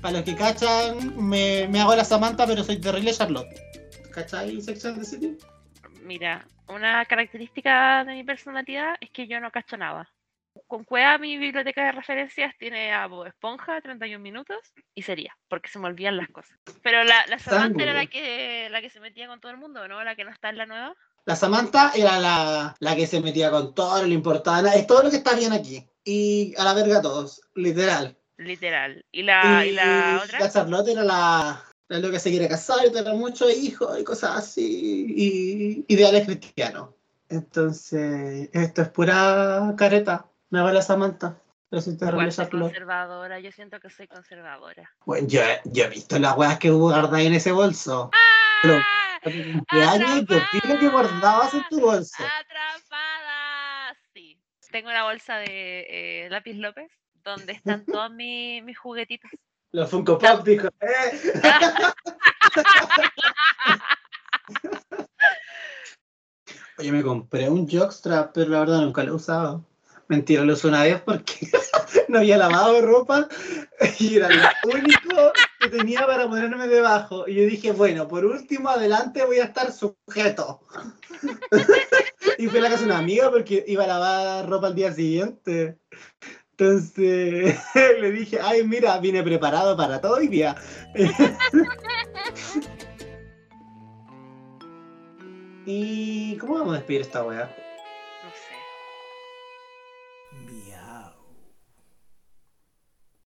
Para 0.00 0.18
los 0.18 0.22
que 0.22 0.34
cachan, 0.34 1.16
me, 1.28 1.68
me 1.68 1.80
hago 1.80 1.94
la 1.94 2.04
Samantha, 2.04 2.46
pero 2.46 2.64
soy 2.64 2.80
terrible 2.80 3.12
Charlotte. 3.12 3.48
¿Cachai 4.12 4.60
Sex 4.60 4.84
and 4.86 4.98
the 4.98 5.04
City? 5.04 5.38
Mira, 6.02 6.46
una 6.68 7.04
característica 7.04 8.04
de 8.04 8.14
mi 8.14 8.24
personalidad 8.24 8.94
es 9.00 9.10
que 9.10 9.26
yo 9.26 9.40
no 9.40 9.50
cacho 9.50 9.76
nada. 9.76 10.10
Con 10.66 10.84
Cueva 10.84 11.18
mi 11.18 11.36
biblioteca 11.36 11.84
de 11.84 11.92
referencias 11.92 12.54
tiene 12.58 12.92
a 12.92 13.06
Bob 13.06 13.26
Esponja, 13.26 13.80
31 13.80 14.20
minutos, 14.20 14.58
y 14.94 15.02
sería, 15.02 15.36
porque 15.48 15.68
se 15.68 15.78
me 15.78 15.86
olvidan 15.86 16.16
las 16.16 16.28
cosas. 16.28 16.58
Pero 16.82 17.04
la, 17.04 17.26
la 17.26 17.38
Samantha 17.38 17.82
era 17.82 17.92
la 17.92 18.06
que, 18.06 18.68
la 18.70 18.80
que 18.80 18.90
se 18.90 19.00
metía 19.00 19.28
con 19.28 19.40
todo 19.40 19.52
el 19.52 19.58
mundo, 19.58 19.86
¿no? 19.86 20.02
La 20.02 20.16
que 20.16 20.24
no 20.24 20.30
está 20.30 20.48
en 20.48 20.58
la 20.58 20.66
nueva. 20.66 20.94
La 21.26 21.36
Samantha 21.36 21.92
era 21.94 22.18
la, 22.18 22.74
la 22.78 22.96
que 22.96 23.06
se 23.06 23.20
metía 23.20 23.50
con 23.50 23.74
todo, 23.74 24.00
no 24.00 24.06
le 24.06 24.14
importaba 24.14 24.62
nada. 24.62 24.76
Es 24.76 24.86
todo 24.86 25.02
lo 25.02 25.10
que 25.10 25.16
está 25.16 25.34
bien 25.34 25.52
aquí. 25.52 25.89
Y 26.04 26.54
a 26.56 26.64
la 26.64 26.74
verga 26.74 27.02
todos, 27.02 27.42
literal. 27.54 28.16
Literal. 28.38 29.04
¿Y 29.12 29.22
la, 29.22 29.66
y 29.66 29.72
la 29.72 30.20
otra? 30.24 30.40
La 30.40 30.50
Charlotte 30.50 30.88
era 30.88 31.04
la, 31.04 31.64
la 31.88 31.98
lo 31.98 32.10
que 32.10 32.18
se 32.18 32.30
quiere 32.30 32.48
casar 32.48 32.78
y 32.86 32.92
tener 32.92 33.12
muchos 33.14 33.50
hijos 33.54 33.98
y 33.98 34.04
cosas 34.04 34.36
así. 34.38 35.06
Y 35.14 35.84
ideales 35.92 36.24
cristianos. 36.24 36.90
Entonces, 37.28 38.48
esto 38.52 38.82
es 38.82 38.88
pura 38.88 39.74
careta. 39.76 40.26
Me 40.50 40.60
va 40.62 40.72
la 40.72 40.82
Samantha. 40.82 41.36
Pero 41.68 41.82
terrible 41.84 42.08
Igual 42.10 42.32
soy 42.32 42.48
conservadora, 42.48 43.38
yo 43.38 43.52
siento 43.52 43.78
que 43.78 43.90
soy 43.90 44.08
conservadora. 44.08 44.90
Bueno, 45.06 45.28
yo, 45.28 45.40
yo 45.66 45.84
he 45.84 45.88
visto 45.88 46.18
las 46.18 46.36
weas 46.36 46.58
que 46.58 46.72
hubo 46.72 46.88
guardadas 46.90 47.20
en 47.20 47.34
ese 47.34 47.52
bolso. 47.52 48.10
Pero- 48.62 48.78
¡Ah! 48.78 49.18
Para 49.22 49.36
tu 49.36 49.52
cumpleaños, 49.52 50.24
yo 50.28 50.36
vi 50.52 50.72
lo 50.72 50.78
que 50.80 50.88
guardabas 50.88 51.52
en 51.54 51.62
tu 51.68 51.80
bolso. 51.80 52.14
¡Atrapada! 52.24 52.59
Tengo 54.70 54.88
una 54.88 55.04
bolsa 55.04 55.38
de 55.38 56.24
eh, 56.26 56.30
lápiz 56.30 56.54
López 56.54 56.90
donde 57.24 57.52
están 57.52 57.84
todos 57.86 58.10
mis, 58.10 58.62
mis 58.64 58.78
juguetitos. 58.78 59.30
Los 59.72 59.90
Funko 59.90 60.18
Pop 60.18 60.44
dijo, 60.44 60.68
¡eh! 60.80 61.20
Oye, 66.78 66.92
me 66.92 67.02
compré 67.02 67.48
un 67.48 67.68
jockstrap, 67.68 68.32
pero 68.32 68.50
la 68.50 68.60
verdad 68.60 68.80
nunca 68.80 69.04
lo 69.04 69.12
he 69.12 69.14
usado. 69.16 69.64
Mentira, 70.08 70.42
lo 70.44 70.54
usé 70.54 70.66
una 70.66 70.82
vez 70.82 71.00
porque 71.02 71.34
no 72.08 72.18
había 72.18 72.38
lavado 72.38 72.80
ropa 72.80 73.28
y 73.98 74.16
era 74.16 74.28
lo 74.28 74.48
único 74.72 75.32
que 75.60 75.68
tenía 75.68 76.04
para 76.06 76.26
ponerme 76.26 76.66
debajo. 76.66 77.28
Y 77.28 77.34
yo 77.34 77.42
dije, 77.44 77.70
bueno, 77.72 78.08
por 78.08 78.24
último, 78.24 78.70
adelante 78.70 79.24
voy 79.24 79.38
a 79.38 79.44
estar 79.44 79.70
sujeto. 79.70 80.62
Y 82.38 82.46
fue 82.48 82.60
la 82.60 82.68
casa 82.68 82.80
de 82.80 82.86
una 82.86 82.98
amiga 82.98 83.30
porque 83.30 83.64
iba 83.66 83.84
a 83.84 83.88
lavar 83.88 84.48
ropa 84.48 84.68
al 84.68 84.74
día 84.74 84.92
siguiente. 84.92 85.78
Entonces 86.52 87.58
le 88.00 88.10
dije, 88.12 88.38
ay, 88.42 88.66
mira, 88.66 88.98
vine 88.98 89.22
preparado 89.22 89.76
para 89.76 90.00
todo 90.00 90.18
el 90.18 90.28
día. 90.28 90.56
¿Y 95.66 96.36
cómo 96.38 96.54
vamos 96.54 96.74
a 96.74 96.78
despedir 96.78 97.02
esta 97.02 97.22
weá? 97.24 97.44
No 98.24 98.30
sé. 98.30 98.54
Miau. 100.52 101.19